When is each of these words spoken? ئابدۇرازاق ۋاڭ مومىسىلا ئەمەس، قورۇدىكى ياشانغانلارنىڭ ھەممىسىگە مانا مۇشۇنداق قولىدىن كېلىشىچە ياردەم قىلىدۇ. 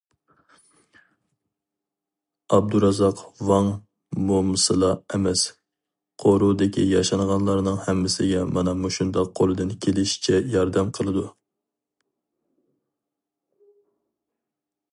ئابدۇرازاق 2.55 3.19
ۋاڭ 3.49 3.67
مومىسىلا 4.29 4.89
ئەمەس، 5.17 5.43
قورۇدىكى 6.25 6.85
ياشانغانلارنىڭ 6.93 7.77
ھەممىسىگە 7.89 8.41
مانا 8.55 8.73
مۇشۇنداق 8.85 9.29
قولىدىن 9.41 9.75
كېلىشىچە 9.87 10.39
ياردەم 10.55 10.91
قىلىدۇ. 10.99 11.27